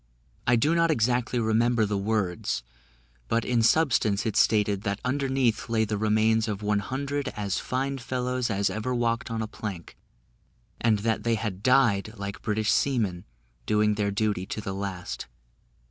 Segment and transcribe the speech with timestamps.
[0.47, 2.63] I do not exactly remember the words,
[3.27, 7.99] but in substance it stated, that underneath lay the remains of one hundred as fine
[7.99, 9.95] fellows as ever walked on a plank,
[10.79, 13.25] and that they had died, like British seamen,
[13.67, 15.27] doing their duty to the last.